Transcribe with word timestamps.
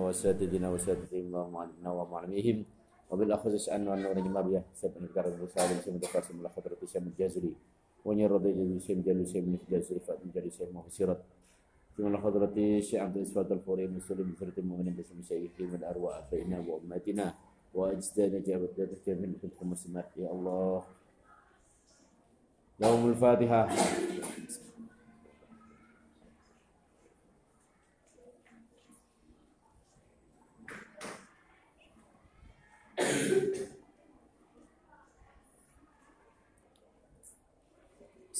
وسادتنا 0.00 0.70
وسادتهم 0.74 1.34
ومعلمنا 1.34 1.90
ومعلميهم 1.92 2.64
وبالأخذ 3.10 3.56
شأن 3.56 3.88
والنور 3.88 4.18
جمع 4.26 4.40
بيه 4.40 4.62
سبب 4.74 4.98
نذكر 5.02 5.28
المساعد 5.28 5.70
سيم 5.86 5.96
دكار 6.02 6.22
سيم 6.22 6.40
الخضرة 6.42 6.82
سيم 6.82 7.06
الجازري 7.14 7.54
ونير 8.04 8.30
رضي 8.30 8.50
جزي 8.52 8.78
سيم 8.86 8.98
جلو 9.06 9.24
سيم 9.24 9.54
نفجال 9.54 9.84
سرفات 9.84 10.18
من 10.26 10.50
سيم 10.50 10.74
مغسرت 10.74 11.20
سيم 11.96 12.06
الخضرة 12.06 12.56
شيء 12.80 13.00
عبد 13.06 13.16
الإسفاد 13.16 13.52
الفوري 13.52 13.86
مسلم 13.86 14.34
بفرد 14.34 14.58
المؤمنين 14.58 14.96
بسم 14.98 15.22
سيئه 15.22 15.62
من 15.62 15.74
الأرواح 15.74 16.26
فإنا 16.30 16.58
وأمتنا 16.66 17.34
وأجدادنا 17.74 18.38
جابت 18.46 18.70
ذات 18.78 19.08
من 19.08 19.38
كنت 19.42 19.62
المسلمات 19.62 20.10
يا 20.16 20.30
الله 20.34 20.82
يوم 22.82 23.10
الفاتحة 23.10 23.62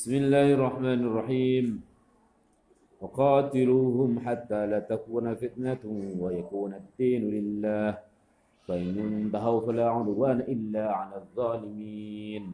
بسم 0.05 0.21
الله 0.29 0.61
الرحمن 0.61 1.01
الرحيم. 1.09 1.67
وقاتلوهم 3.01 4.11
حتى 4.21 4.61
لا 4.69 4.85
تكون 4.85 5.33
فتنة 5.33 5.81
ويكون 6.21 6.73
الدين 6.77 7.23
لله. 7.33 8.05
فإن 8.69 8.95
انتهوا 9.01 9.61
فلا 9.65 9.89
عدوان 9.89 10.45
إلا 10.45 10.85
على 10.93 11.17
الظالمين. 11.25 12.45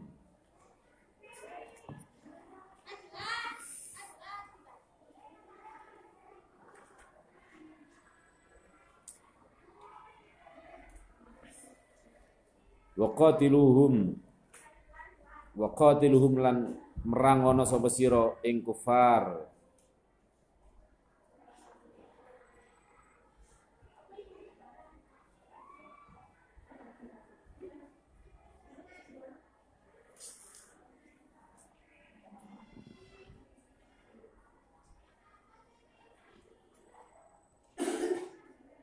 Waqatiluhum 12.94 14.14
Waqatiluhum 15.58 16.32
lan 16.40 16.56
merangono 17.04 17.64
sapa 17.64 17.88
sira 17.88 18.36
ing 18.44 18.60
kufar. 18.60 19.48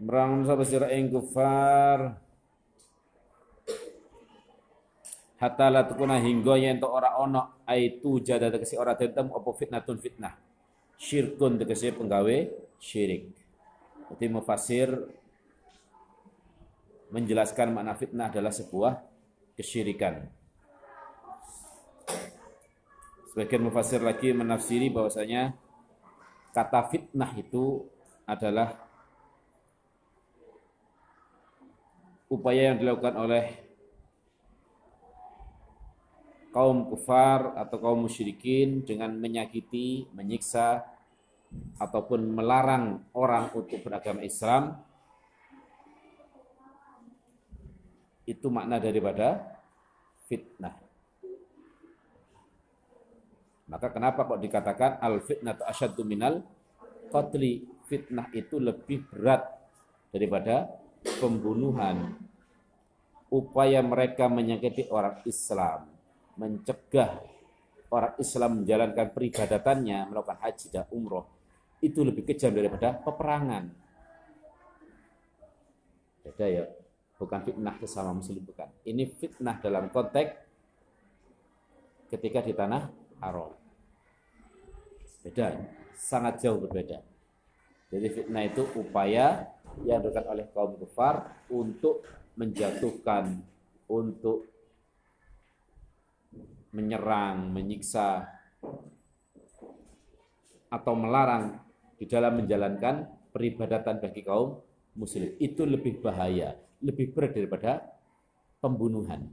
Merangono 0.02 0.46
sapa 0.46 0.64
sira 0.66 0.88
ing 0.94 1.10
kufar 1.14 2.27
hatta 5.38 5.70
la 5.70 5.86
tukuna 5.86 6.18
hingga 6.18 6.58
yen 6.58 6.82
to 6.82 6.90
ora 6.90 7.14
ana 7.18 7.54
aitu 7.70 8.18
jada 8.22 8.50
tegese 8.50 8.78
ora 8.78 8.98
dentem 8.98 9.30
apa 9.30 9.50
fitnatun 9.54 9.98
fitnah 10.02 10.34
syirkun 10.98 11.62
tegese 11.62 11.94
penggawe 11.94 12.38
syirik. 12.82 13.30
Jadi 14.08 14.26
mufasir 14.34 14.90
menjelaskan 17.14 17.72
makna 17.72 17.94
fitnah 17.94 18.28
adalah 18.34 18.52
sebuah 18.52 19.00
kesyirikan. 19.56 20.26
Sebagian 23.32 23.64
mufasir 23.70 24.02
lagi 24.02 24.34
menafsiri 24.34 24.90
bahwasanya 24.90 25.54
kata 26.58 26.90
fitnah 26.90 27.32
itu 27.38 27.86
adalah 28.26 28.74
upaya 32.28 32.74
yang 32.74 32.82
dilakukan 32.82 33.14
oleh 33.14 33.67
kaum 36.58 36.90
kufar 36.90 37.54
atau 37.54 37.78
kaum 37.78 38.10
musyrikin 38.10 38.82
dengan 38.82 39.14
menyakiti, 39.14 40.10
menyiksa, 40.10 40.82
ataupun 41.78 42.34
melarang 42.34 43.06
orang 43.14 43.54
untuk 43.54 43.78
beragama 43.86 44.26
Islam, 44.26 44.74
itu 48.26 48.50
makna 48.50 48.82
daripada 48.82 49.54
fitnah. 50.26 50.74
Maka 53.70 53.94
kenapa 53.94 54.26
kok 54.26 54.42
dikatakan 54.42 54.98
al 54.98 55.22
fitnah 55.22 55.54
atau 55.54 55.70
asyaddu 55.70 56.02
minal 56.02 56.42
qatli? 57.14 57.70
Fitnah 57.86 58.34
itu 58.34 58.58
lebih 58.58 59.06
berat 59.14 59.46
daripada 60.10 60.68
pembunuhan. 61.22 62.18
Upaya 63.30 63.80
mereka 63.80 64.26
menyakiti 64.28 64.90
orang 64.92 65.24
Islam 65.24 65.97
mencegah 66.38 67.22
orang 67.92 68.14
Islam 68.20 68.64
menjalankan 68.64 69.12
peribadatannya, 69.12 70.00
melakukan 70.12 70.40
haji 70.44 70.66
dan 70.72 70.86
umroh, 70.92 71.26
itu 71.80 72.02
lebih 72.04 72.26
kejam 72.28 72.52
daripada 72.52 72.98
peperangan. 73.00 73.70
Beda 76.26 76.46
ya, 76.46 76.64
bukan 77.16 77.40
fitnah 77.48 77.76
sesama 77.80 78.12
muslim, 78.12 78.44
bukan. 78.44 78.70
Ini 78.84 79.04
fitnah 79.16 79.58
dalam 79.64 79.88
konteks 79.88 80.32
ketika 82.12 82.44
di 82.44 82.54
tanah 82.54 82.92
haram. 83.24 83.56
Beda, 85.24 85.56
sangat 85.96 86.44
jauh 86.44 86.60
berbeda. 86.60 87.04
Jadi 87.88 88.08
fitnah 88.12 88.44
itu 88.44 88.68
upaya 88.76 89.48
yang 89.88 90.04
dilakukan 90.04 90.28
oleh 90.28 90.46
kaum 90.52 90.76
kufar 90.76 91.40
untuk 91.48 92.04
menjatuhkan, 92.36 93.40
untuk 93.88 94.57
menyerang, 96.78 97.50
menyiksa, 97.50 98.30
atau 100.70 100.94
melarang 100.94 101.58
di 101.98 102.06
dalam 102.06 102.38
menjalankan 102.38 103.10
peribadatan 103.34 103.98
bagi 103.98 104.22
kaum 104.22 104.62
muslim. 104.94 105.34
Itu 105.42 105.66
lebih 105.66 106.06
bahaya, 106.06 106.54
lebih 106.86 107.18
berat 107.18 107.34
daripada 107.34 107.82
pembunuhan. 108.62 109.26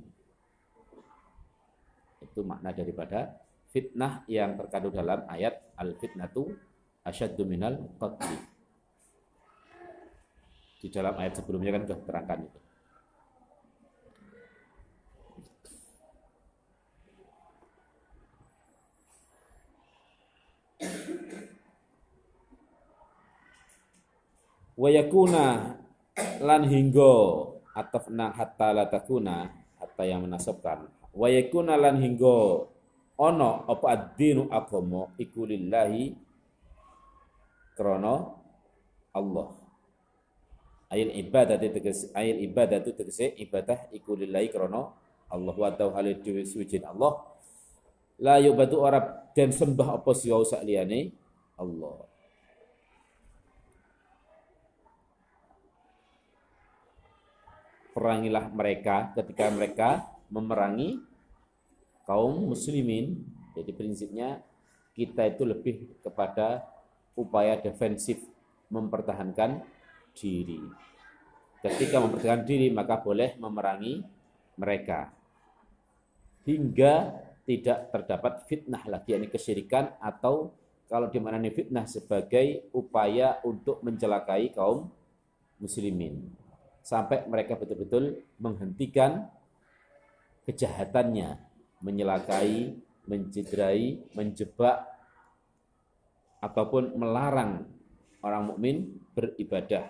Itu 2.25 2.41
makna 2.49 2.72
daripada 2.72 3.37
fitnah 3.69 4.25
yang 4.25 4.56
terkandung 4.56 4.97
dalam 4.97 5.28
ayat 5.28 5.60
al-fitnatu 5.77 6.49
asyaddu 7.04 7.44
minal 7.44 7.93
qatli. 8.00 8.38
Di 10.81 10.88
dalam 10.93 11.16
ayat 11.16 11.41
sebelumnya 11.41 11.77
kan 11.77 11.83
sudah 11.88 12.00
terangkan 12.04 12.41
itu. 12.49 12.64
Wayakuna 24.75 25.79
lan 26.43 26.62
hingga 26.67 27.15
atau 27.75 28.03
nang 28.11 28.35
hatta 28.35 28.75
la 28.75 28.91
takuna 28.91 29.47
hatta 29.79 30.03
yang 30.03 30.27
menasabkan. 30.27 30.91
Wayakuna 31.15 31.79
lan 31.79 32.03
hingga 32.03 32.67
ono 33.15 33.51
apa 33.71 33.87
ad-dinu 33.95 34.51
agama 34.51 35.15
iku 35.15 35.47
lillahi 35.47 36.19
krana 37.79 38.34
Allah. 39.15 39.49
Ayat 40.91 41.11
ibadah 41.23 41.57
tegese 41.59 42.11
ayat 42.11 42.43
ibadah 42.43 42.79
itu 42.83 42.91
tegese 42.99 43.31
ibadah 43.47 43.79
iku 43.95 44.19
lillahi 44.19 44.51
krana 44.51 44.91
Allah. 45.31 45.55
Wa 45.55 45.71
ta'ala 45.71 46.19
dhewe 46.19 46.43
suci 46.43 46.83
Allah. 46.83 47.23
La 48.19 48.43
yubadu 48.43 48.83
ora 48.83 49.31
dan 49.34 49.55
sembah 49.55 50.03
apa 50.03 50.11
sira 50.15 50.43
sak 50.43 50.67
liyane 50.67 51.15
Allah 51.59 52.14
perangilah 57.95 58.51
mereka 58.51 59.15
ketika 59.15 59.49
mereka 59.55 59.89
memerangi 60.29 60.99
kaum 62.05 62.51
muslimin. 62.51 63.23
Jadi 63.55 63.71
prinsipnya 63.71 64.43
kita 64.99 65.31
itu 65.31 65.47
lebih 65.47 66.03
kepada 66.03 66.67
upaya 67.15 67.55
defensif 67.63 68.19
mempertahankan 68.67 69.63
diri. 70.19 70.59
Ketika 71.63 72.03
mempertahankan 72.03 72.45
diri 72.45 72.69
maka 72.75 72.99
boleh 72.99 73.39
memerangi 73.39 74.03
mereka. 74.59 75.15
Hingga 76.45 76.95
tidak 77.49 77.89
terdapat 77.89 78.45
fitnah 78.45 78.85
lagi, 78.85 79.17
yakni 79.17 79.33
kesyirikan 79.33 79.97
atau 79.97 80.53
kalau 80.91 81.09
dimaknani 81.09 81.49
fitnah 81.49 81.89
sebagai 81.89 82.69
upaya 82.77 83.41
untuk 83.49 83.81
mencelakai 83.81 84.53
kaum 84.53 84.93
muslimin 85.57 86.44
sampai 86.84 87.25
mereka 87.25 87.57
betul-betul 87.57 88.21
menghentikan 88.36 89.25
kejahatannya, 90.45 91.41
menyelakai, 91.81 92.77
mencederai, 93.09 94.04
menjebak 94.13 94.84
ataupun 96.45 96.92
melarang 96.92 97.65
orang 98.21 98.53
mukmin 98.53 99.01
beribadah. 99.16 99.89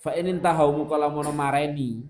Fa 0.00 0.16
inin 0.18 0.42
tahu 0.42 0.90
kalau 0.90 1.14
mau 1.14 1.30
mareni 1.30 2.02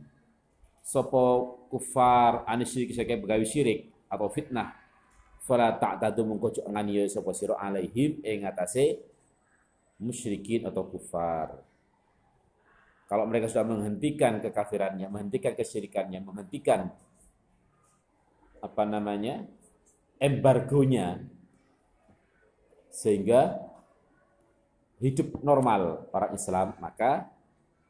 sopo 0.80 1.58
kufar 1.68 2.48
anisyirik 2.48 2.96
sebagai 2.96 3.20
begawi 3.20 3.44
syirik 3.44 3.80
atau 4.08 4.30
fitnah 4.32 4.79
fala 5.40 5.74
ta'tadu 5.80 6.22
mungko 6.22 6.52
cuk 6.60 6.66
nganiyo 6.68 7.08
sapa 7.08 7.32
sira 7.32 7.56
alaihim 7.56 8.20
ing 8.20 8.44
atase 8.44 9.00
musyrikin 10.00 10.64
atau 10.68 10.88
kufar. 10.88 11.60
Kalau 13.10 13.26
mereka 13.26 13.50
sudah 13.50 13.66
menghentikan 13.66 14.38
kekafirannya, 14.38 15.10
menghentikan 15.10 15.58
kesyirikannya, 15.58 16.22
menghentikan 16.22 16.94
apa 18.62 18.82
namanya 18.86 19.42
embargonya, 20.22 21.18
sehingga 22.92 23.58
hidup 25.00 25.40
normal 25.42 26.06
para 26.12 26.30
Islam, 26.36 26.76
maka 26.78 27.26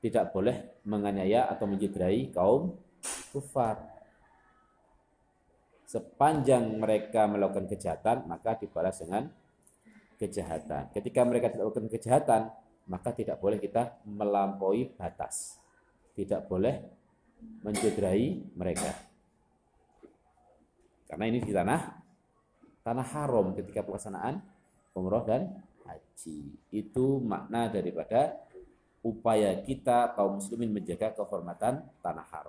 tidak 0.00 0.32
boleh 0.32 0.81
menganiaya 0.87 1.50
atau 1.52 1.69
mencederai 1.69 2.32
kaum 2.32 2.79
kufar. 3.35 3.89
Sepanjang 5.90 6.78
mereka 6.78 7.26
melakukan 7.26 7.66
kejahatan, 7.66 8.31
maka 8.31 8.54
dibalas 8.54 9.02
dengan 9.02 9.26
kejahatan. 10.22 10.94
Ketika 10.94 11.26
mereka 11.26 11.50
tidak 11.50 11.66
melakukan 11.66 11.90
kejahatan, 11.90 12.42
maka 12.87 13.10
tidak 13.10 13.42
boleh 13.42 13.58
kita 13.58 13.98
melampaui 14.06 14.94
batas. 14.94 15.58
Tidak 16.14 16.46
boleh 16.46 16.78
mencederai 17.66 18.38
mereka. 18.54 18.94
Karena 21.10 21.26
ini 21.26 21.42
di 21.42 21.50
tanah 21.50 21.81
tanah 22.87 23.06
haram 23.10 23.50
ketika 23.58 23.82
pelaksanaan 23.82 24.38
umroh 24.94 25.26
dan 25.26 25.58
haji. 25.90 26.54
Itu 26.70 27.19
makna 27.19 27.66
daripada 27.66 28.38
upaya 29.02 29.58
kita 29.58 30.14
kaum 30.14 30.38
muslimin 30.38 30.70
menjaga 30.70 31.19
kehormatan 31.19 31.82
tanah 31.98 32.26
haram. 32.31 32.39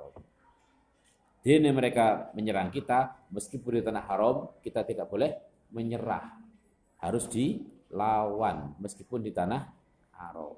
Jadi 1.42 1.74
mereka 1.74 2.30
menyerang 2.38 2.70
kita, 2.70 3.18
meskipun 3.34 3.82
di 3.82 3.82
tanah 3.82 4.06
haram, 4.06 4.46
kita 4.62 4.86
tidak 4.86 5.10
boleh 5.10 5.34
menyerah. 5.74 6.38
Harus 7.02 7.26
dilawan, 7.26 8.78
meskipun 8.78 9.26
di 9.26 9.34
tanah 9.34 9.66
haram. 10.22 10.54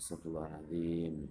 Astagfirullahaladzim. 0.00 1.28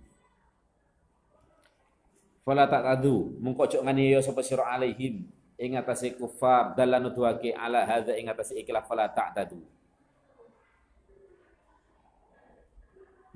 Fala 2.44 2.68
tadu 2.70 3.38
mungko 3.40 3.70
cok 3.70 3.86
nganiyo 3.88 4.20
sapa 4.20 4.44
sira 4.44 4.68
alaihim 4.68 5.26
ing 5.56 5.80
atase 5.80 6.12
kufar 6.18 6.76
dalan 6.76 7.08
nuduhake 7.08 7.56
ala 7.56 7.88
hadza 7.88 8.18
ing 8.20 8.28
atase 8.28 8.58
ikilah 8.58 8.84
fala 8.84 9.08
tadu. 9.08 9.62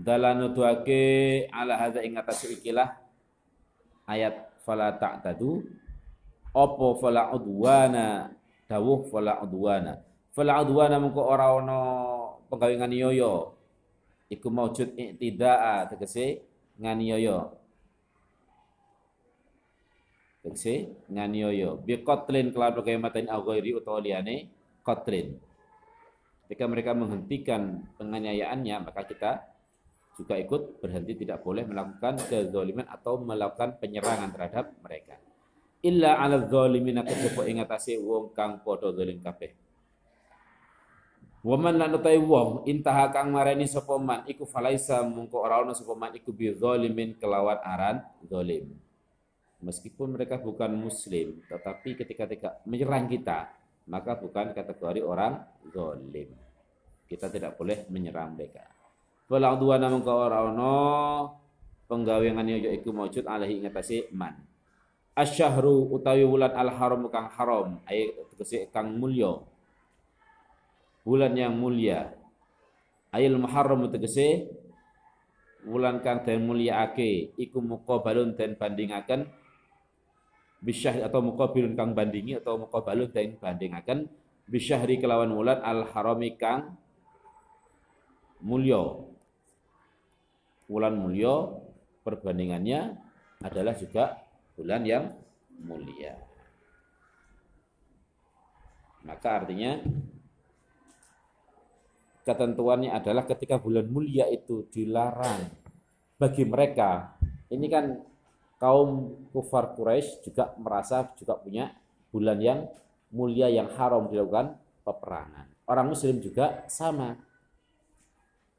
Dalan 0.08 0.40
nuduhake 0.40 1.04
ala 1.52 1.76
hadza 1.76 2.00
ing 2.00 2.16
atase 2.16 2.56
ikilah 2.56 2.96
ayat 4.08 4.56
fala 4.64 4.96
ta'tadu. 4.96 5.68
Apa 6.56 6.88
fala 7.04 7.36
udwana? 7.36 8.32
Dawuh 8.72 9.04
fala 9.12 9.44
udwana. 9.44 10.00
Fala 10.32 10.64
udwana 10.64 10.96
mengko 10.96 11.28
ora 11.28 11.52
ana 11.60 11.80
penggawe 12.48 12.74
nganiaya 12.80 13.52
iku 14.32 14.48
maujud 14.48 14.96
iktidaa 14.96 15.88
tegese 15.92 16.48
nganiaya 16.80 17.52
tegese 20.44 20.96
nganiaya 21.12 21.76
bi 21.84 22.00
qatlin 22.08 22.56
kelawan 22.56 22.80
penggawe 22.80 23.00
mateni 23.04 23.28
au 23.28 23.44
ghairi 23.44 23.76
utawa 23.76 24.00
liyane 24.00 24.52
qatlin 24.88 25.36
ketika 26.48 26.64
mereka 26.68 26.92
menghentikan 26.96 27.84
penganiayaannya 28.00 28.76
maka 28.88 29.04
kita 29.04 29.32
juga 30.18 30.34
ikut 30.34 30.82
berhenti 30.82 31.14
tidak 31.14 31.46
boleh 31.46 31.70
melakukan 31.70 32.18
kezaliman 32.26 32.90
atau 32.90 33.22
melakukan 33.22 33.78
penyerangan 33.78 34.34
terhadap 34.34 34.74
mereka. 34.82 35.22
Illa 35.86 36.18
ala 36.18 36.42
zalimina 36.50 37.06
kejaba 37.06 37.46
ing 37.46 37.62
atase 37.62 38.02
wong 38.02 38.34
kang 38.34 38.66
padha 38.66 38.90
zalim 38.98 39.22
kabeh. 39.22 39.54
Waman 41.46 41.78
lan 41.78 41.94
utai 41.94 42.18
wong 42.18 42.66
intaha 42.66 43.14
kang 43.14 43.30
marani 43.30 43.70
sapa 43.70 43.96
man 44.02 44.26
iku 44.26 44.50
falaisa 44.50 45.06
mungko 45.06 45.46
ora 45.46 45.62
ono 45.62 45.78
sapa 45.78 45.94
man 45.94 46.12
iku 46.18 46.34
bi 46.34 46.50
zalimin 46.50 47.14
kelawan 47.22 47.62
aran 47.62 48.02
zalim. 48.26 48.74
Meskipun 49.62 50.18
mereka 50.18 50.42
bukan 50.42 50.70
muslim, 50.74 51.42
tetapi 51.46 51.98
ketika 51.98 52.30
ketika 52.30 52.50
menyerang 52.66 53.10
kita, 53.10 53.54
maka 53.90 54.18
bukan 54.18 54.54
kategori 54.54 55.02
orang 55.02 55.46
zalim. 55.74 56.30
Kita 57.06 57.30
tidak 57.30 57.58
boleh 57.58 57.86
menyerang 57.90 58.38
mereka. 58.38 58.77
Wala 59.28 59.60
udwana 59.60 59.92
mengko 59.92 60.08
ora 60.08 60.48
ana 60.48 60.72
penggawean 61.92 62.48
ya 62.48 62.72
iku 62.72 62.96
maujud 62.96 63.28
alaihi 63.28 63.60
ngatasi 63.60 64.12
man. 64.16 64.40
Asyahru 65.12 65.92
utawi 65.92 66.24
wulan 66.24 66.56
al 66.56 66.72
haram 66.72 67.04
kang 67.12 67.28
haram 67.28 67.84
ay 67.84 68.16
tegese 68.32 68.72
kang 68.72 68.96
mulya. 68.96 69.44
Bulan 71.04 71.36
yang 71.36 71.60
mulia. 71.60 72.16
Ayil 73.12 73.36
muharram 73.40 73.88
tegese 73.92 74.48
wulan 75.68 76.00
kang 76.00 76.24
den 76.24 76.48
mulyaake 76.48 77.36
iku 77.36 77.60
muqabalun 77.60 78.36
den 78.40 78.56
bandingaken 78.56 79.28
bisyah 80.64 81.04
atau 81.04 81.20
muqabilun 81.20 81.76
kang 81.76 81.92
bandingi 81.92 82.40
atau 82.40 82.64
muqabalun 82.64 83.12
den 83.12 83.36
bandingaken 83.36 84.08
bisyahri 84.48 85.04
kelawan 85.04 85.32
wulan 85.36 85.60
al 85.60 85.84
harami 85.92 86.36
kang 86.40 86.80
mulya 88.40 89.07
bulan 90.68 90.94
mulia 91.00 91.48
perbandingannya 92.04 93.00
adalah 93.42 93.74
juga 93.74 94.20
bulan 94.54 94.84
yang 94.84 95.04
mulia. 95.64 96.16
Maka 99.08 99.44
artinya 99.44 99.80
ketentuannya 102.28 102.92
adalah 102.92 103.24
ketika 103.24 103.56
bulan 103.56 103.88
mulia 103.88 104.28
itu 104.28 104.68
dilarang 104.68 105.48
bagi 106.20 106.44
mereka. 106.44 107.16
Ini 107.48 107.68
kan 107.72 107.86
kaum 108.60 109.16
kufar 109.32 109.72
Quraisy 109.80 110.28
juga 110.28 110.52
merasa 110.60 111.08
juga 111.16 111.40
punya 111.40 111.72
bulan 112.12 112.38
yang 112.44 112.60
mulia 113.16 113.48
yang 113.48 113.72
haram 113.80 114.12
dilakukan 114.12 114.60
peperangan. 114.84 115.48
Orang 115.68 115.96
muslim 115.96 116.20
juga 116.20 116.68
sama 116.68 117.16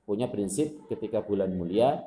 punya 0.08 0.24
prinsip 0.32 0.88
ketika 0.88 1.20
bulan 1.20 1.52
mulia 1.52 2.00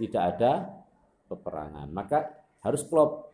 tidak 0.00 0.22
ada 0.32 0.80
peperangan. 1.28 1.92
Maka 1.92 2.32
harus 2.64 2.80
klop, 2.88 3.28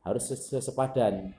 harus 0.00 0.32
sesepadan. 0.32 1.36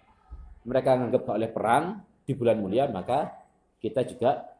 Mereka 0.61 0.93
menganggap 0.93 1.25
oleh 1.33 1.49
perang 1.49 2.05
di 2.21 2.37
bulan 2.37 2.61
mulia, 2.61 2.85
maka 2.93 3.33
kita 3.81 4.05
juga 4.05 4.53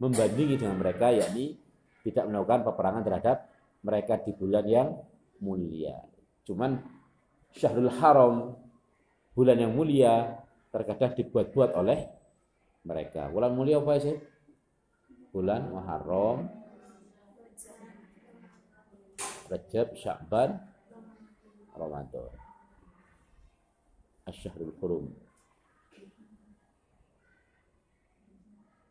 membandingi 0.00 0.56
dengan 0.56 0.80
mereka, 0.80 1.12
yakni 1.12 1.60
tidak 2.08 2.24
melakukan 2.24 2.64
peperangan 2.64 3.02
terhadap 3.04 3.36
mereka 3.84 4.16
di 4.24 4.32
bulan 4.32 4.64
yang 4.64 4.88
mulia. 5.44 6.00
Cuman 6.48 6.80
Syahrul 7.52 7.92
Haram, 8.00 8.56
bulan 9.36 9.60
yang 9.60 9.76
mulia, 9.76 10.40
terkadang 10.72 11.12
dibuat-buat 11.12 11.76
oleh 11.76 12.08
mereka. 12.88 13.28
Bulan 13.28 13.52
mulia 13.52 13.76
apa 13.76 14.00
sih? 14.00 14.16
Bulan 15.32 15.68
Muharram, 15.68 16.48
Rajab, 19.48 19.96
Sya'ban, 19.96 20.60
Ramadan. 21.72 22.32
Asyahrul 24.28 24.76
Hurum. 24.76 25.08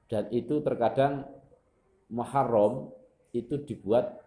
Dan 0.10 0.26
itu 0.34 0.64
terkadang 0.66 1.30
Muharram 2.10 2.90
itu 3.36 3.60
dibuat 3.62 4.18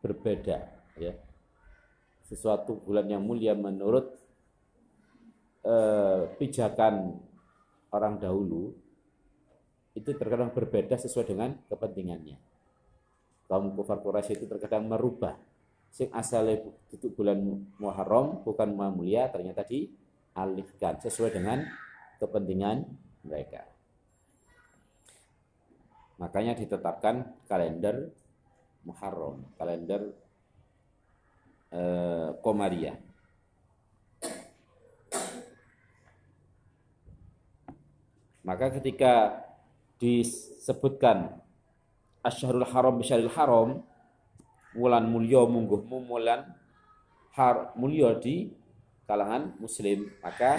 berbeda 0.00 0.64
ya. 0.96 1.12
Sesuatu 2.24 2.78
bulan 2.78 3.10
yang 3.10 3.24
mulia 3.26 3.52
menurut 3.52 4.14
eh, 5.66 6.30
pijakan 6.38 7.18
orang 7.90 8.16
dahulu 8.22 8.72
itu 9.98 10.14
terkadang 10.14 10.54
berbeda 10.54 10.94
sesuai 10.94 11.26
dengan 11.34 11.58
kepentingannya. 11.66 12.38
Kaum 13.50 13.74
kufar 13.74 13.98
Quraisy 13.98 14.38
itu 14.38 14.46
terkadang 14.46 14.86
merubah 14.86 15.34
sing 15.88 16.12
asale 16.12 16.60
tutup 16.92 17.16
bulan 17.16 17.40
Muharram 17.80 18.44
bukan 18.44 18.76
Maha 18.76 18.92
Mulia 18.92 19.24
ternyata 19.32 19.64
dialihkan 19.64 21.00
sesuai 21.00 21.32
dengan 21.32 21.64
kepentingan 22.20 22.84
mereka. 23.24 23.64
Makanya 26.20 26.58
ditetapkan 26.58 27.24
kalender 27.48 28.12
Muharram, 28.84 29.48
kalender 29.56 30.12
eh, 31.72 32.30
Komariah. 32.44 32.98
Maka 38.44 38.72
ketika 38.80 39.44
disebutkan 39.98 41.42
Asyharul 42.22 42.66
Haram 42.66 42.98
Bisyaril 42.98 43.30
Haram 43.34 43.82
wulan 44.74 45.06
mulya 45.10 45.42
mungguh 45.46 45.86
mulan 45.86 46.46
har 47.34 47.74
mulya 47.78 48.18
di 48.18 48.50
kalangan 49.06 49.54
muslim. 49.58 50.06
Maka 50.22 50.58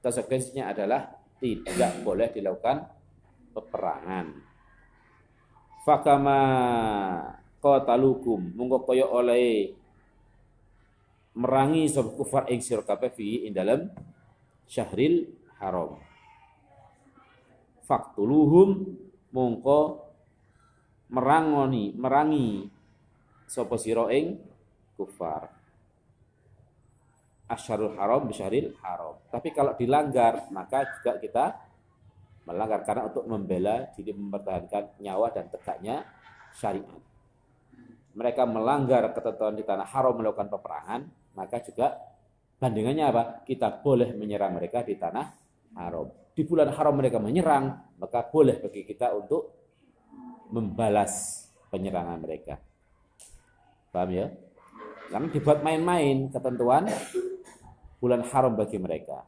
konsekuensinya 0.00 0.72
adalah 0.72 1.08
tidak 1.40 1.92
boleh 2.04 2.28
dilakukan 2.32 2.84
peperangan. 3.52 4.26
Fakama 5.84 6.40
qatalukum 7.62 8.52
mungko 8.56 8.84
kaya 8.84 9.06
oleh 9.06 9.74
merangi 11.36 11.86
sab 11.86 12.16
kufar 12.16 12.48
ing 12.48 12.64
sira 12.64 12.82
syahril 14.66 15.30
haram 15.62 16.05
faktuluhum 17.86 18.98
mongko 19.30 19.80
merangoni 21.06 21.94
merangi 21.94 22.66
sapa 23.46 23.78
sira 23.78 24.10
ing 24.10 24.42
kufar. 24.98 25.54
Asyarul 27.46 27.94
haram 27.94 28.26
bisyahril 28.26 28.74
haram. 28.82 29.22
Tapi 29.30 29.54
kalau 29.54 29.78
dilanggar 29.78 30.50
maka 30.50 30.82
juga 30.98 31.22
kita 31.22 31.44
melanggar 32.50 32.82
karena 32.82 33.06
untuk 33.06 33.22
membela 33.30 33.86
diri 33.94 34.10
mempertahankan 34.10 34.98
nyawa 34.98 35.30
dan 35.30 35.46
tegaknya 35.46 36.02
syariat. 36.50 37.02
Mereka 38.18 38.42
melanggar 38.50 39.14
ketentuan 39.14 39.54
di 39.54 39.62
tanah 39.62 39.86
haram 39.86 40.18
melakukan 40.18 40.50
peperangan 40.50 41.00
maka 41.38 41.62
juga 41.62 41.94
bandingannya 42.58 43.04
apa? 43.06 43.22
Kita 43.46 43.78
boleh 43.78 44.10
menyerang 44.18 44.58
mereka 44.58 44.82
di 44.82 44.98
tanah 44.98 45.26
haram 45.78 46.25
di 46.36 46.44
bulan 46.44 46.68
haram 46.68 47.00
mereka 47.00 47.16
menyerang, 47.16 47.96
maka 47.96 48.28
boleh 48.28 48.60
bagi 48.60 48.84
kita 48.84 49.08
untuk 49.16 49.56
membalas 50.52 51.48
penyerangan 51.72 52.20
mereka. 52.20 52.60
Paham 53.88 54.12
ya? 54.12 54.28
Karena 55.08 55.32
dibuat 55.32 55.64
main-main 55.64 56.28
ketentuan 56.28 56.92
bulan 57.96 58.20
haram 58.28 58.52
bagi 58.52 58.76
mereka. 58.76 59.24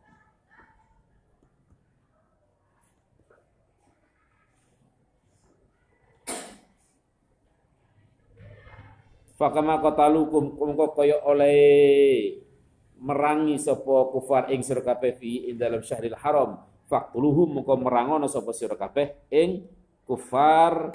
Fakama 9.38 9.81
qatalukum 9.81 10.61
kumko 10.61 10.93
kaya 10.93 11.25
oleh 11.25 11.57
merangi 12.99 13.55
sapa 13.57 14.11
kufar 14.11 14.50
ing 14.50 14.67
sira 14.67 14.83
kabeh 14.83 15.15
fi 15.15 15.55
dalam 15.55 15.79
syahril 15.79 16.19
haram 16.19 16.59
faktuluhum 16.88 17.61
muka 17.61 17.76
merangono 17.76 18.26
sapa 18.26 18.57
sira 18.57 18.75
kabeh 18.75 19.28
ing 19.28 19.68
kufar 20.09 20.90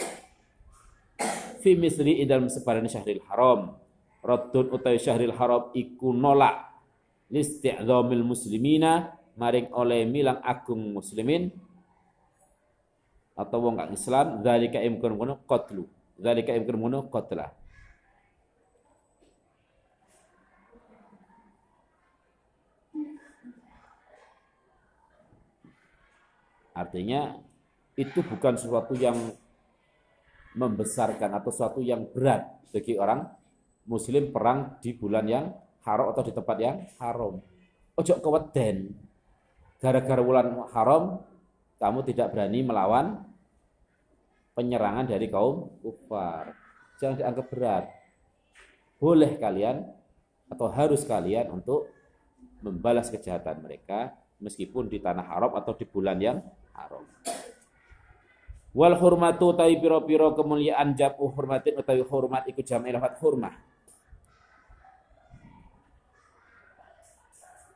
fi 1.61 1.77
misli 1.77 2.25
dalam 2.25 2.49
sepadan 2.49 2.89
syahril 2.89 3.21
haram. 3.29 3.77
Raddun 4.25 4.73
utawi 4.73 4.97
syahril 4.97 5.37
haram 5.37 5.69
iku 5.77 6.11
nolak. 6.11 6.73
Listi'zamil 7.29 8.25
muslimina 8.25 9.13
maring 9.39 9.71
oleh 9.73 10.05
milang 10.05 10.37
agung 10.45 10.93
muslimin 10.93 11.49
atau 13.33 13.57
wong 13.65 13.81
kang 13.81 13.91
Islam 13.93 14.45
zalika 14.45 14.77
imkun 14.81 15.13
ngono 15.17 15.33
qatlu. 15.45 15.85
Zalika 16.17 16.53
imkun 16.53 16.77
ngono 16.77 17.09
qatlah 17.09 17.62
Artinya 26.73 27.37
itu 27.93 28.25
bukan 28.25 28.57
sesuatu 28.57 28.97
yang 28.97 29.15
membesarkan 30.57 31.37
atau 31.37 31.49
sesuatu 31.49 31.81
yang 31.81 32.09
berat 32.09 32.45
bagi 32.73 32.97
orang 32.97 33.25
muslim 33.85 34.33
perang 34.33 34.77
di 34.81 34.93
bulan 34.93 35.25
yang 35.25 35.45
haram 35.85 36.09
atau 36.09 36.23
di 36.25 36.33
tempat 36.33 36.57
yang 36.57 36.77
haram. 36.97 37.41
Ojo 37.93 38.13
keweden. 38.17 38.97
Gara-gara 39.77 40.21
bulan 40.23 40.47
haram 40.73 41.21
kamu 41.77 41.99
tidak 42.09 42.31
berani 42.33 42.63
melawan 42.63 43.21
penyerangan 44.57 45.05
dari 45.09 45.27
kaum 45.29 45.69
kufar. 45.83 46.55
Jangan 46.97 47.19
dianggap 47.19 47.45
berat. 47.51 47.85
Boleh 48.97 49.35
kalian 49.35 49.83
atau 50.47 50.71
harus 50.71 51.03
kalian 51.03 51.51
untuk 51.51 51.91
membalas 52.63 53.11
kejahatan 53.11 53.59
mereka 53.59 54.15
meskipun 54.39 54.87
di 54.87 55.03
tanah 55.03 55.27
haram 55.27 55.51
atau 55.59 55.75
di 55.75 55.83
bulan 55.83 56.17
yang 56.23 56.39
haram. 56.73 57.05
Wal 58.73 58.97
hurmatu 58.97 59.53
utawi 59.53 59.77
piro-piro 59.77 60.33
kemuliaan 60.33 60.97
japu 60.97 61.29
hurmatin 61.29 61.77
utawi 61.77 62.01
hormat 62.01 62.49
iku 62.49 62.65
jam 62.65 62.81
lafat 62.81 63.21
hurmah. 63.21 63.53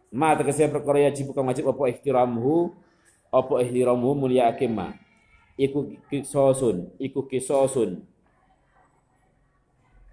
Ma 0.09 0.33
tegese 0.33 0.65
perkara 0.65 1.05
wajib 1.05 1.29
bukan 1.29 1.45
wajib 1.45 1.69
apa 1.69 1.83
ihtiramhu 1.93 2.73
apa 3.29 3.53
ihtiramhu 3.61 4.17
mulia 4.17 4.49
akima. 4.49 4.97
Iku 5.53 5.93
kisosun, 6.09 6.89
iku 6.97 7.29
kisosun. 7.29 8.01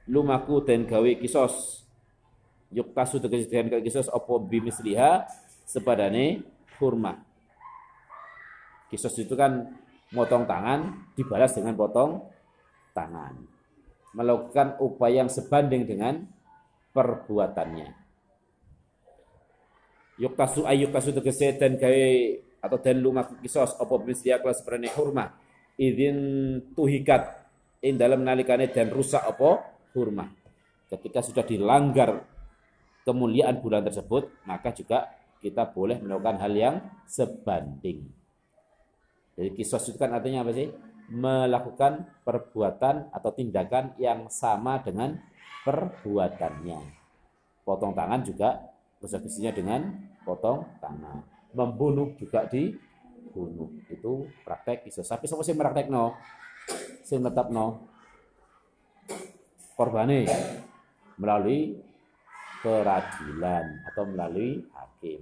Lumaku 0.05 0.61
dan 0.61 0.85
gawe 0.85 1.11
kisos. 1.17 1.85
Yuk 2.69 2.93
tasu 2.93 3.17
tegese 3.17 3.49
den 3.49 3.73
kisos 3.81 4.13
apa 4.13 4.35
bimisliha 4.37 5.25
sepadane 5.65 6.45
hurmah. 6.77 7.34
Kisos 8.89 9.17
itu 9.21 9.35
kan 9.35 9.75
motong 10.15 10.47
tangan 10.47 11.11
dibalas 11.17 11.57
dengan 11.57 11.75
potong 11.75 12.23
tangan. 12.95 13.35
Melakukan 14.15 14.79
upaya 14.79 15.27
yang 15.27 15.31
sebanding 15.31 15.89
dengan 15.89 16.23
perbuatannya. 16.95 17.89
Yuk 20.23 20.39
tasu 20.39 20.63
ayuk 20.63 20.95
tasu 20.95 21.11
tegese 21.11 21.59
dan 21.59 21.75
gawe 21.75 22.07
atau 22.63 22.79
dan 22.79 23.03
lumak 23.03 23.35
kisos 23.43 23.75
apa 23.75 23.95
bisya 23.99 24.39
kelas 24.39 24.63
perane 24.63 24.87
hurma 24.95 25.27
izin 25.75 26.17
tuhikat 26.75 27.23
in 27.85 27.99
dalam 27.99 28.23
nalikane 28.23 28.71
dan 28.71 28.91
rusak 28.91 29.21
apa 29.21 29.75
hurma. 29.95 30.31
Ketika 30.89 31.21
sudah 31.21 31.43
dilanggar 31.43 32.23
kemuliaan 33.03 33.59
bulan 33.61 33.83
tersebut, 33.85 34.47
maka 34.47 34.71
juga 34.71 35.11
kita 35.43 35.69
boleh 35.75 36.01
melakukan 36.01 36.41
hal 36.41 36.53
yang 36.55 36.77
sebanding. 37.05 38.24
Jadi 39.35 39.51
kisos 39.55 39.83
itu 39.91 39.99
kan 39.99 40.15
artinya 40.15 40.47
apa 40.47 40.53
sih? 40.55 40.71
Melakukan 41.11 42.07
perbuatan 42.25 43.13
atau 43.13 43.31
tindakan 43.35 43.93
yang 44.01 44.31
sama 44.31 44.81
dengan 44.81 45.19
perbuatannya. 45.67 46.81
Potong 47.67 47.93
tangan 47.93 48.21
juga 48.25 48.63
konsekuensinya 49.03 49.53
dengan 49.53 49.81
potong 50.23 50.65
tangan. 50.81 51.21
Membunuh 51.53 52.15
juga 52.17 52.47
dibunuh. 52.49 53.69
Itu 53.91 54.31
praktek 54.47 54.89
kisos. 54.89 55.09
Tapi 55.09 55.29
siapa 55.29 55.43
sih 55.45 55.57
praktek 55.57 55.93
no? 55.93 56.17
Sing 57.05 57.21
tetap 57.21 57.53
no? 57.53 57.91
Korbane 59.75 60.25
melalui 61.19 61.75
peradilan 62.65 63.85
atau 63.93 64.05
melalui 64.09 64.65
hakim. 64.73 65.21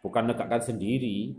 Bukan 0.00 0.32
negakkan 0.32 0.64
sendiri, 0.64 1.36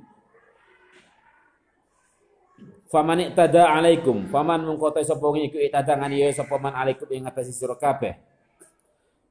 Faman 2.91 3.31
iktada 3.31 3.71
alaikum, 3.71 4.27
faman 4.27 4.67
mengkotai 4.67 5.07
sapa 5.07 5.23
wong 5.23 5.47
iku 5.47 5.63
iktada 5.63 5.95
ngani 5.95 6.27
ya 6.27 6.35
sapa 6.35 6.59
alaikum 6.59 7.07
ing 7.07 7.23
atas 7.23 7.47
sira 7.55 7.79
kabeh. 7.79 8.19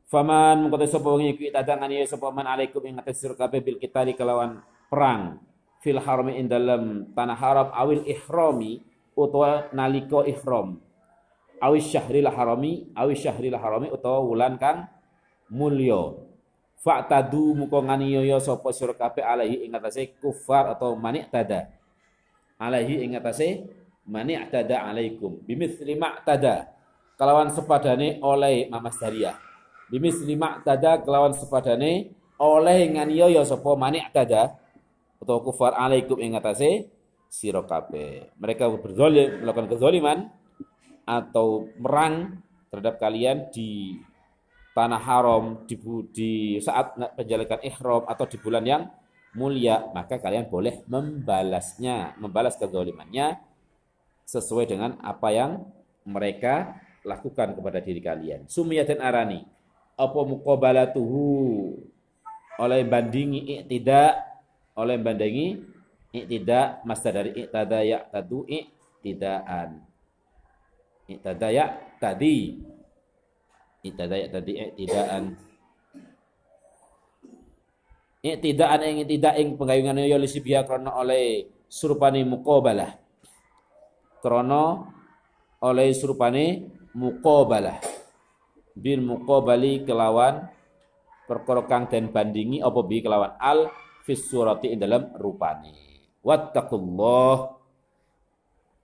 Faman 0.08 0.64
mengkotai 0.64 0.88
sapa 0.88 1.04
wong 1.04 1.28
iku 1.28 1.44
iktada 1.44 1.76
ngani 1.76 2.00
ya 2.00 2.08
sapa 2.08 2.32
alaikum 2.32 2.80
ing 2.88 2.96
atas 2.96 3.20
sira 3.20 3.36
kabeh 3.36 3.60
bil 3.60 3.76
kitali 3.76 4.16
kelawan 4.16 4.64
perang 4.88 5.44
fil 5.84 6.00
harami 6.00 6.40
dalam 6.48 7.12
tanah 7.12 7.36
haram 7.36 7.68
awil 7.76 8.00
ihrami 8.08 8.80
utawa 9.12 9.68
nalika 9.76 10.24
ihram. 10.24 10.80
Awis 11.60 11.92
syahril 11.92 12.32
harami, 12.32 12.88
awis 12.96 13.20
syahril 13.20 13.60
harami 13.60 13.92
utawa 13.92 14.24
wulan 14.24 14.56
kang 14.56 14.88
mulya. 15.52 16.16
Fa'tadu 16.80 17.52
muka 17.52 17.76
ngani 17.76 18.24
ya 18.24 18.40
sapa 18.40 18.72
sira 18.72 18.96
kabeh 18.96 19.20
alaihi 19.20 19.68
ing 19.68 19.76
kufar 20.16 20.72
atau 20.72 20.96
manik 20.96 21.28
tada 21.28 21.79
alaihi 22.60 23.08
ing 23.08 23.16
atase 23.16 23.64
mani 24.04 24.36
atada 24.36 24.84
alaikum. 24.84 25.40
Bimithli 25.48 25.96
ma'tada. 25.96 26.68
Kelawan 27.16 27.48
sepadane 27.52 28.20
oleh 28.20 28.68
mamas 28.68 28.96
dariyah 28.96 29.50
bimithli 29.90 30.38
ma'tada 30.38 31.02
kelawan 31.02 31.34
sepadane 31.34 32.14
oleh 32.38 32.86
nganiaya 32.94 33.42
sapa 33.42 33.74
mani 33.74 34.00
atada 34.00 34.56
atau 35.20 35.42
kufar 35.44 35.76
alaikum 35.76 36.16
ing 36.22 36.38
atase 36.38 36.88
sira 37.28 37.60
kabeh. 37.66 38.32
Mereka 38.38 38.70
berzalim 38.80 39.44
melakukan 39.44 39.68
kezaliman 39.68 40.30
atau 41.04 41.68
merang 41.76 42.40
terhadap 42.70 43.02
kalian 43.02 43.50
di 43.50 43.98
tanah 44.72 45.02
haram 45.02 45.66
di, 45.66 45.74
di 46.14 46.32
saat 46.62 46.94
menjalankan 46.96 47.60
ihram 47.66 48.06
atau 48.06 48.24
di 48.24 48.38
bulan 48.38 48.64
yang 48.64 48.82
mulia, 49.34 49.86
maka 49.94 50.18
kalian 50.18 50.50
boleh 50.50 50.82
membalasnya, 50.90 52.18
membalas 52.18 52.58
kezalimannya 52.58 53.38
sesuai 54.26 54.66
dengan 54.70 54.98
apa 55.02 55.30
yang 55.30 55.66
mereka 56.06 56.78
lakukan 57.02 57.54
kepada 57.54 57.78
diri 57.82 58.00
kalian. 58.02 58.46
Sumiyatin 58.46 59.02
arani. 59.02 59.46
Apa 60.00 60.24
muqabalatuhu 60.24 61.26
oleh 62.56 62.80
bandingi 62.88 63.68
tidak 63.68 64.16
oleh 64.72 64.96
bandingi 64.96 65.60
tidak 66.10 66.80
masa 66.88 67.12
dari 67.12 67.36
iktada 67.36 67.84
ya 67.84 68.00
tadu 68.08 68.48
iktidaan. 68.48 69.84
Iktada 71.04 71.52
ya 71.52 71.76
tadi. 72.00 72.64
Iktada 73.84 74.16
ya 74.16 74.28
tadi 74.32 74.52
iktidaan. 74.56 75.49
Iktidaan 78.20 78.84
ing 78.84 79.08
tidak 79.08 79.34
ing 79.40 79.56
penggayungan 79.56 80.04
ya 80.04 80.20
lisibia 80.20 80.60
krana 80.68 80.92
oleh 80.92 81.48
surupani 81.72 82.20
muqabalah. 82.20 83.00
Krana 84.20 84.84
oleh 85.64 85.88
surupane 85.96 86.68
muqabalah. 86.92 87.80
Bil 88.76 89.00
muqabali 89.00 89.88
kelawan 89.88 90.52
perkara 91.24 91.64
kang 91.64 91.88
den 91.88 92.12
bandingi 92.12 92.60
apa 92.60 92.80
bi 92.84 93.00
kelawan? 93.00 93.40
Al 93.40 93.72
fis 94.04 94.28
surati 94.28 94.68
ing 94.68 94.84
dalam 94.84 95.16
rupane. 95.16 95.72
Wattaqullah. 96.20 97.56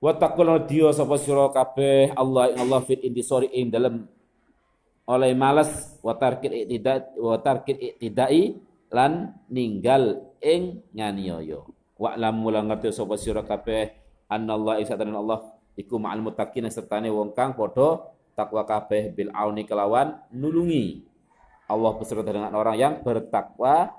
Wattaqul 0.00 0.64
dia 0.64 0.96
sapa 0.96 1.20
sira 1.20 1.52
kabeh? 1.52 2.16
Allah 2.16 2.56
ing 2.56 2.58
Allah 2.64 2.80
fit 2.84 3.04
intisori 3.04 3.52
ing 3.52 3.68
dalam 3.68 4.08
oleh 5.06 5.32
malas 5.36 6.00
wa 6.00 6.16
tarkil 6.16 6.50
iktida 6.50 7.04
wa 7.20 7.36
tarkil 7.38 7.78
iktidai 7.78 8.58
lan 8.92 9.34
ninggal 9.50 10.34
ing 10.38 10.82
nyaniaya 10.94 11.62
wa 11.96 12.12
lam 12.14 12.36
mulang 12.38 12.68
ngerti 12.68 12.92
sapa 12.92 13.16
sira 13.16 13.42
kabeh 13.42 13.92
anallah 14.28 14.78
ing 14.78 14.88
Allah 15.16 15.40
iku 15.76 16.00
ma'al 16.00 16.24
muttaqin 16.24 16.66
sertane 16.72 17.12
wong 17.12 17.36
kang 17.36 17.52
padha 17.54 18.16
takwa 18.36 18.68
kabeh 18.68 19.16
bil 19.16 19.32
auni 19.32 19.64
kelawan 19.64 20.20
nulungi. 20.28 21.04
Allah 21.66 21.92
beserta 21.98 22.30
dengan 22.30 22.54
orang 22.54 22.76
yang 22.78 22.94
bertakwa 23.02 23.90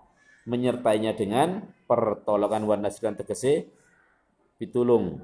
menyertainya 0.48 1.18
dengan 1.18 1.68
pertolongan 1.90 2.64
wa 2.64 2.76
nasran 2.80 3.18
tegese 3.18 3.68
pitulung. 4.56 5.20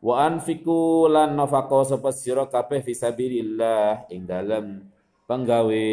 Wa 0.00 0.28
anfiku 0.28 1.10
lan 1.10 1.36
nafaqo 1.36 1.84
sapa 1.84 2.14
sira 2.14 2.48
kabeh 2.48 2.80
fisabilillah 2.80 4.08
ing 4.08 4.24
dalem 4.24 4.86
penggawe 5.28 5.88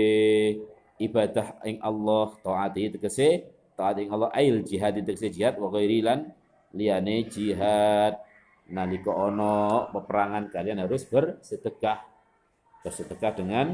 ibadah 1.01 1.57
ing 1.65 1.81
Allah 1.81 2.29
taati 2.45 2.93
tegese 2.93 3.49
taat 3.73 3.97
ing 3.97 4.13
Allah 4.13 4.29
ail 4.37 4.61
jihad 4.61 4.93
tegese 5.01 5.33
jihad 5.33 5.57
wa 5.57 5.73
ghairi 5.73 6.05
lan 6.05 6.29
liyane 6.75 7.27
jihad. 7.27 8.19
Nalika 8.71 9.11
ono 9.11 9.91
peperangan 9.91 10.47
kalian 10.47 10.87
harus 10.87 11.03
bersedekah. 11.03 11.99
Bersedekah 12.81 13.31
dengan 13.35 13.67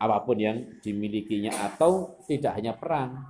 apa 0.00 0.16
pun 0.24 0.38
yang 0.40 0.80
dimilikinya 0.80 1.52
atau 1.68 2.16
tidak 2.24 2.56
hanya 2.56 2.72
perang. 2.72 3.28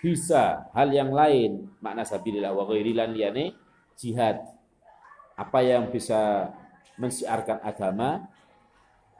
Bisa 0.00 0.68
hal 0.72 0.88
yang 0.90 1.12
lain 1.12 1.70
makna 1.80 2.04
sabilillah 2.04 2.52
wa 2.52 2.66
ghairilan 2.68 3.14
liyane 3.14 3.54
jihad. 3.94 4.42
Apa 5.38 5.64
yang 5.64 5.88
bisa 5.88 6.52
mensiarkan 7.00 7.64
agama 7.64 8.28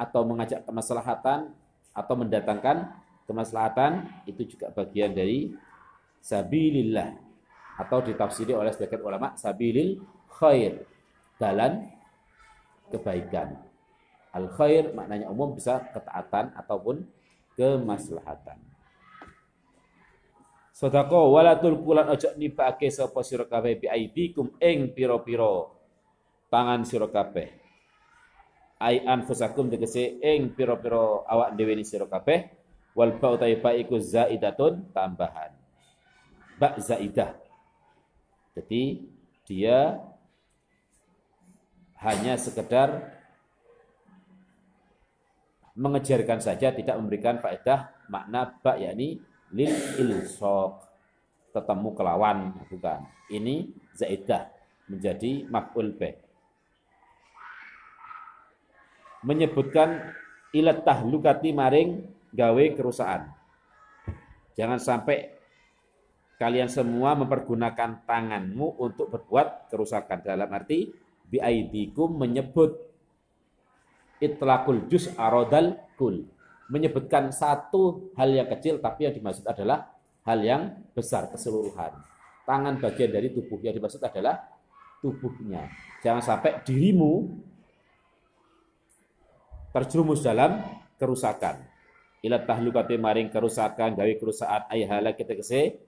atau 0.00 0.24
mengajak 0.24 0.64
kemaslahatan 0.64 1.52
atau 1.92 2.14
mendatangkan 2.16 2.88
kemaslahatan 3.28 4.08
itu 4.24 4.56
juga 4.56 4.72
bagian 4.72 5.12
dari 5.12 5.52
sabilillah 6.24 7.20
atau 7.76 8.00
ditafsiri 8.00 8.56
oleh 8.56 8.72
sebagian 8.72 9.04
ulama 9.04 9.36
sabilil 9.36 10.00
khair 10.40 10.88
jalan 11.36 11.84
kebaikan 12.88 13.60
al 14.32 14.48
khair 14.56 14.96
maknanya 14.96 15.28
umum 15.28 15.52
bisa 15.52 15.84
ketaatan 15.92 16.56
ataupun 16.56 17.04
kemaslahatan 17.60 18.70
Sodako 20.80 21.36
walatul 21.36 21.76
kulan 21.84 22.08
ojo 22.08 22.32
nibake 22.40 22.88
kabeh 22.88 23.72
bi 23.76 23.84
aidikum 23.84 24.48
ing 24.56 24.96
pira-pira 24.96 25.68
tangan 26.48 26.88
sira 26.88 27.04
kabeh. 27.04 27.59
Ai 28.80 29.04
anfusakum 29.04 29.68
tegese 29.68 30.16
ing 30.24 30.56
pira-pira 30.56 31.20
awak 31.28 31.52
dhewe 31.52 31.76
ni 31.76 31.84
sira 31.84 32.08
kabeh. 32.08 32.48
Wal 32.96 33.20
ba 33.20 33.36
utai 33.36 33.60
ba 33.60 33.76
iku 33.76 34.00
zaidatun 34.00 34.88
tambahan. 34.96 35.52
Ba 36.56 36.80
zaidah. 36.80 37.36
Jadi 38.56 39.04
dia 39.44 40.00
hanya 42.00 42.40
sekedar 42.40 43.20
mengejarkan 45.76 46.40
saja 46.40 46.72
tidak 46.72 46.96
memberikan 46.96 47.36
faedah 47.36 47.92
makna 48.08 48.56
ba 48.64 48.80
yakni 48.80 49.20
lil 49.52 49.76
ilsok 50.00 50.88
ketemu 51.52 51.88
kelawan 51.92 52.56
bukan. 52.72 53.04
Ini 53.28 53.76
zaidah 53.92 54.48
menjadi 54.88 55.44
maf'ul 55.52 55.92
bih 56.00 56.29
menyebutkan 59.26 60.14
ilat 60.56 60.82
tahlukati 60.82 61.52
maring 61.52 62.04
gawe 62.32 62.64
kerusakan 62.74 63.30
jangan 64.54 64.78
sampai 64.80 65.40
kalian 66.40 66.72
semua 66.72 67.12
mempergunakan 67.12 68.00
tanganmu 68.08 68.80
untuk 68.80 69.12
berbuat 69.12 69.68
kerusakan. 69.68 70.24
Dalam 70.24 70.48
arti 70.48 70.88
biaidikum 71.28 72.16
menyebut 72.16 72.80
itlaqul 74.24 74.88
juz 74.88 75.12
arodal 75.20 75.76
kul. 76.00 76.24
Menyebutkan 76.72 77.28
satu 77.28 78.14
hal 78.16 78.32
yang 78.32 78.48
kecil 78.48 78.80
tapi 78.80 79.04
yang 79.04 79.12
dimaksud 79.12 79.44
adalah 79.44 79.92
hal 80.24 80.40
yang 80.40 80.80
besar 80.96 81.28
keseluruhan. 81.28 81.92
Tangan 82.48 82.80
bagian 82.80 83.12
dari 83.12 83.28
tubuh 83.36 83.60
yang 83.60 83.76
dimaksud 83.76 84.00
adalah 84.00 84.40
tubuhnya. 85.04 85.68
Jangan 86.00 86.24
sampai 86.24 86.64
dirimu 86.64 87.36
terjerumus 89.70 90.22
dalam 90.22 90.62
kerusakan. 90.98 91.62
Ilat 92.20 92.44
tahlukati 92.44 93.00
maring 93.00 93.32
kerusakan, 93.32 93.96
gawe 93.96 94.14
kerusakan 94.20 94.68
ayhala 94.68 95.16
kita 95.16 95.32
kese 95.38 95.80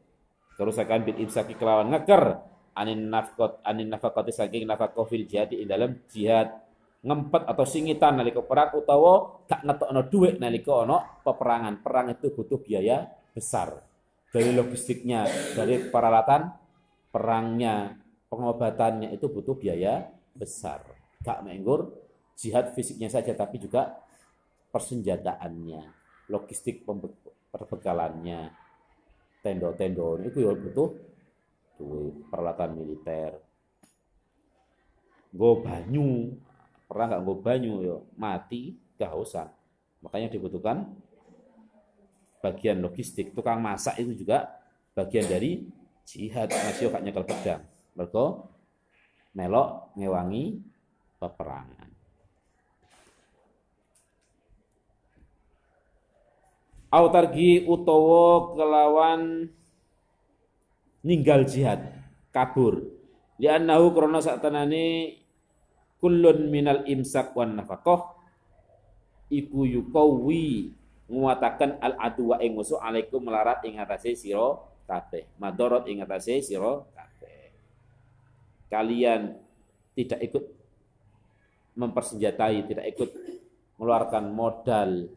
kerusakan 0.56 1.04
bil 1.04 1.18
imsaki 1.20 1.56
kelawan 1.56 1.92
ngeker 1.92 2.40
anin 2.76 3.08
nafkot 3.08 3.60
anin 3.64 3.88
nafakoti 3.88 4.32
saking 4.32 4.64
nafkot 4.64 5.08
fil 5.08 5.24
jihad 5.28 5.52
di 5.52 5.64
dalam 5.64 5.96
jihad 6.08 6.52
ngempet 7.02 7.42
atau 7.50 7.66
singitan 7.66 8.14
nalika 8.14 8.40
perang 8.46 8.78
utawa 8.78 9.42
gak 9.50 9.66
ngetokno 9.66 10.00
dhuwit 10.06 10.38
nalika 10.38 10.86
ana 10.86 10.98
peperangan. 11.26 11.82
Perang 11.82 12.06
itu 12.14 12.30
butuh 12.30 12.62
biaya 12.62 13.10
besar. 13.34 13.82
Dari 14.32 14.54
logistiknya, 14.54 15.28
dari 15.52 15.92
peralatan 15.92 16.48
perangnya, 17.12 18.00
pengobatannya 18.32 19.12
itu 19.12 19.28
butuh 19.28 19.58
biaya 19.58 20.08
besar. 20.32 20.86
Gak 21.20 21.42
menggur 21.44 22.01
jihad 22.36 22.72
fisiknya 22.72 23.08
saja 23.12 23.32
tapi 23.36 23.60
juga 23.60 24.02
persenjataannya, 24.72 25.82
logistik 26.32 26.82
perbekalannya, 27.52 28.50
tendo-tendo 29.44 30.16
itu 30.22 30.38
ya 30.46 30.52
butuh 30.54 30.90
duit 31.76 32.14
peralatan 32.30 32.70
militer. 32.78 33.36
Go 35.32 35.60
banyu 35.64 36.36
pernah 36.86 37.16
nggak 37.16 37.22
go 37.24 37.34
banyu 37.40 37.72
yo 37.80 37.96
mati 38.20 38.76
kehausan 39.00 39.48
makanya 40.04 40.28
dibutuhkan 40.28 40.92
bagian 42.44 42.84
logistik 42.84 43.32
tukang 43.32 43.62
masak 43.64 43.96
itu 43.96 44.12
juga 44.26 44.60
bagian 44.92 45.24
dari 45.24 45.64
jihad. 46.04 46.50
Masih 46.52 46.92
gak 46.92 47.02
nyekel 47.06 47.24
pedang. 47.24 47.62
Mergo 47.96 48.50
melok 49.32 49.96
ngewangi 49.96 50.60
peperangan 51.16 51.81
autargi 56.92 57.64
utawa 57.64 58.52
kelawan 58.52 59.48
ninggal 61.00 61.48
jihad 61.48 61.88
kabur. 62.28 62.84
Li'annahu 63.40 63.96
krana 63.96 64.20
saktenane 64.20 65.16
kullun 65.98 66.52
minal 66.52 66.84
imsak 66.84 67.32
wan 67.32 67.56
nafaqah 67.56 68.12
iku 69.32 69.64
yukawi 69.64 70.76
nguataken 71.08 71.80
al 71.80 71.96
aduwa 71.96 72.38
ing 72.44 72.54
musuh 72.54 72.78
alaikum 72.78 73.24
melarat 73.24 73.64
ing 73.64 73.80
atase 73.80 74.12
sira 74.12 74.60
kabeh 74.84 75.24
madorot 75.40 75.88
ing 75.88 76.04
atase 76.04 76.44
sira 76.44 76.84
kabeh. 76.92 77.56
Kalian 78.68 79.32
tidak 79.96 80.20
ikut 80.28 80.44
mempersenjatai 81.72 82.68
tidak 82.68 82.86
ikut 82.92 83.10
mengeluarkan 83.80 84.28
modal 84.28 85.08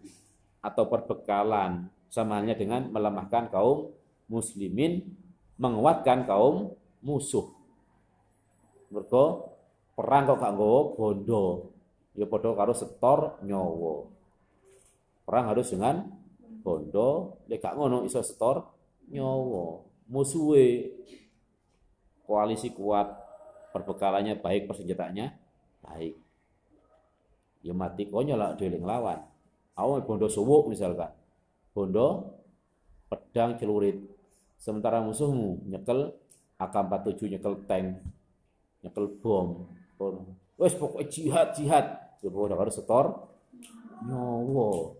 atau 0.65 0.89
perbekalan 0.89 1.93
sama 2.09 2.41
halnya 2.41 2.57
dengan 2.57 2.89
melemahkan 2.89 3.53
kaum 3.53 3.93
muslimin 4.25 5.05
menguatkan 5.61 6.25
kaum 6.25 6.73
musuh. 7.05 7.53
Mergo 8.89 9.53
perang 9.93 10.25
kok 10.25 10.41
gak 10.41 10.53
nggawa 10.57 10.79
bondo. 10.97 11.45
Ya 12.17 12.25
padha 12.25 12.57
karo 12.57 12.73
setor 12.73 13.37
nyawa. 13.45 14.09
Perang 15.25 15.45
harus 15.53 15.69
dengan 15.69 16.09
bondo, 16.65 17.41
lek 17.45 17.61
gak 17.61 17.77
ngono 17.77 18.01
iso 18.07 18.23
setor 18.25 18.65
nyawa. 19.11 19.85
Musuhe 20.09 20.95
koalisi 22.25 22.73
kuat, 22.73 23.09
perbekalannya 23.73 24.41
baik, 24.41 24.65
persenjataannya 24.65 25.27
baik. 25.85 26.15
Ya 27.65 27.73
mati 27.73 28.09
konyol 28.09 28.37
lah 28.37 28.49
dhewe 28.57 28.77
nglawan. 28.77 29.34
Awal 29.75 30.07
bondo 30.07 30.31
suwuk 30.31 30.71
misalkan. 30.71 31.11
Bondo 31.75 32.39
pedang 33.11 33.59
celurit. 33.59 33.99
Sementara 34.55 35.03
musuhmu 35.03 35.67
nyekel 35.67 36.15
AK-47 36.55 37.35
nyekel 37.35 37.53
tank, 37.67 37.99
nyekel 38.81 39.05
bom. 39.19 39.67
Wes 40.55 40.73
pokoknya 40.79 41.11
jihad 41.11 41.47
jihad. 41.51 41.85
Ya 42.23 42.31
pokoknya 42.31 42.55
harus 42.55 42.75
setor 42.79 43.27
nyawa. 44.07 44.95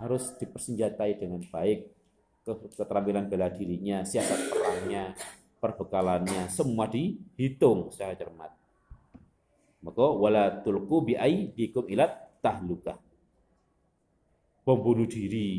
Harus 0.00 0.32
dipersenjatai 0.40 1.20
dengan 1.20 1.44
baik. 1.52 1.92
Keterampilan 2.74 3.30
bela 3.30 3.52
dirinya, 3.54 4.02
siasat 4.02 4.50
perangnya, 4.50 5.14
perbekalannya, 5.62 6.50
semua 6.50 6.90
dihitung 6.90 7.94
secara 7.94 8.18
cermat. 8.18 8.50
Maka 9.86 10.06
wala 10.10 10.50
tulku 10.64 11.06
bi 11.06 11.14
aidikum 11.14 11.86
ilat 11.86 12.42
tahlukah. 12.42 12.98
Bom 14.62 14.78
bunuh 14.78 15.10
diri. 15.10 15.58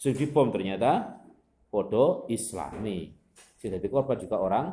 Sing 0.00 0.16
bom 0.32 0.48
ternyata 0.48 1.20
podo 1.68 2.24
islami. 2.32 3.12
Sing 3.60 3.68
dadi 3.68 3.84
korban 3.92 4.16
juga 4.16 4.40
orang 4.40 4.72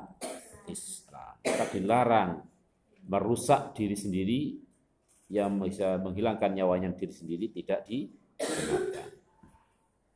Islam. 0.71 1.35
Maka 1.43 1.65
dilarang 1.75 2.31
merusak 3.11 3.75
diri 3.75 3.93
sendiri 3.99 4.41
yang 5.27 5.59
bisa 5.59 5.99
menghilangkan 5.99 6.55
nyawanya 6.55 6.95
diri 6.95 7.11
sendiri 7.11 7.51
tidak 7.51 7.83
dibenarkan. 7.83 9.09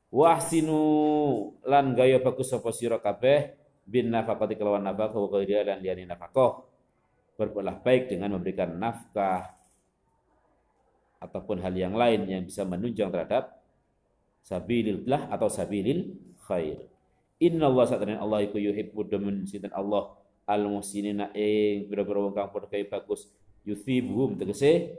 Wahsinu 0.09 0.81
lan 1.67 1.93
gaya 1.93 2.23
bagus 2.23 2.49
sapa 2.49 2.71
sira 2.71 3.03
kabeh 3.03 3.59
bin 3.83 4.09
nafaqati 4.15 4.55
kelawan 4.55 4.81
nafkah 4.85 5.11
wa 5.11 5.27
ghairiha 5.27 5.67
lan 5.67 5.77
liyani 5.83 6.07
nafkah 6.07 6.65
berbuatlah 7.35 7.83
baik 7.83 8.09
dengan 8.15 8.39
memberikan 8.39 8.79
nafkah 8.79 9.58
ataupun 11.19 11.59
hal 11.59 11.75
yang 11.75 11.93
lain 11.95 12.25
yang 12.27 12.43
bisa 12.47 12.63
menunjang 12.63 13.11
terhadap 13.11 13.59
sabilillah 14.43 15.27
atau 15.29 15.51
sabilil 15.51 16.15
khair. 16.47 16.79
Inna 17.39 17.71
Allah 17.71 17.85
satana 17.87 18.19
Allah 18.19 18.43
iku 18.43 18.59
yuhibbu 18.59 19.07
demen 19.07 19.47
sinten 19.47 19.71
Allah 19.71 20.15
al 20.43 20.67
muhsinina 20.67 21.31
ing 21.35 21.87
pira-pira 21.87 22.19
wong 22.19 22.35
kang 22.35 22.51
padha 22.51 22.79
bagus 22.87 23.31
yuthibuhum 23.63 24.35
tegese 24.39 24.97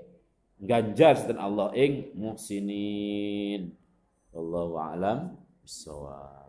ganjar 0.60 1.16
sinten 1.20 1.40
Allah 1.40 1.72
ing 1.76 2.12
muhsinin. 2.16 3.72
Wallahu 4.30 4.78
a'lam 4.78 5.36
bissawab. 5.64 6.39